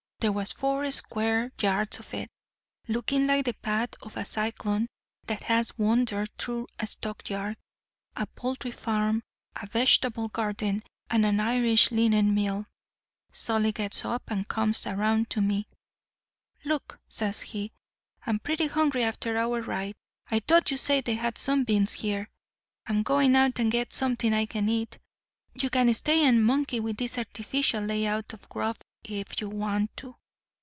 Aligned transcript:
There 0.21 0.31
was 0.31 0.51
four 0.51 0.91
square 0.91 1.51
yards 1.59 1.97
of 1.97 2.13
it, 2.13 2.29
looking 2.87 3.25
like 3.25 3.43
the 3.45 3.53
path 3.55 3.95
of 4.03 4.17
a 4.17 4.23
cyclone 4.23 4.85
that 5.25 5.41
has 5.41 5.75
wandered 5.79 6.29
through 6.37 6.67
a 6.77 6.85
stock 6.85 7.27
yard, 7.27 7.57
a 8.15 8.27
poultry 8.27 8.69
farm, 8.69 9.23
a 9.55 9.65
vegetable 9.65 10.27
garden, 10.27 10.83
and 11.09 11.25
an 11.25 11.39
Irish 11.39 11.89
linen 11.91 12.35
mill. 12.35 12.67
Solly 13.31 13.71
gets 13.71 14.05
up 14.05 14.21
and 14.27 14.47
comes 14.47 14.85
around 14.85 15.31
to 15.31 15.41
me. 15.41 15.67
"'Luke,' 16.65 16.99
says 17.09 17.41
he, 17.41 17.71
'I'm 18.27 18.37
pretty 18.41 18.67
hungry 18.67 19.03
after 19.03 19.39
our 19.39 19.59
ride. 19.63 19.95
I 20.29 20.37
thought 20.41 20.69
you 20.69 20.77
said 20.77 21.05
they 21.05 21.15
had 21.15 21.39
some 21.39 21.63
beans 21.63 21.93
here. 21.93 22.29
I'm 22.85 23.01
going 23.01 23.35
out 23.35 23.57
and 23.57 23.71
get 23.71 23.91
something 23.91 24.35
I 24.35 24.45
can 24.45 24.69
eat. 24.69 24.99
You 25.55 25.71
can 25.71 25.91
stay 25.95 26.23
and 26.25 26.45
monkey 26.45 26.79
with 26.79 26.97
this 26.97 27.17
artificial 27.17 27.81
layout 27.81 28.33
of 28.33 28.47
grub 28.49 28.77
if 29.03 29.41
you 29.41 29.49
want 29.49 29.97
to. 29.97 30.15